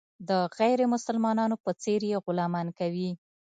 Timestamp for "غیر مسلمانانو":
0.59-1.55